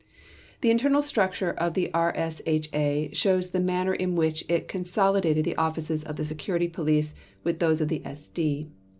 The 0.61 0.71
internal 0.71 1.03
structure 1.03 1.51
of 1.51 1.75
the 1.75 1.91
RSHA 1.93 3.15
shows 3.15 3.51
the 3.51 3.59
manner 3.59 3.93
in 3.93 4.15
which 4.15 4.43
it 4.49 4.67
consolidated 4.67 5.45
the 5.45 5.55
offices 5.57 6.03
of 6.03 6.15
the 6.15 6.25
Security 6.25 6.67
Police 6.67 7.13
with 7.43 7.59
those 7.59 7.81
of 7.81 7.87
the 7.87 7.99
SD. 7.99 8.69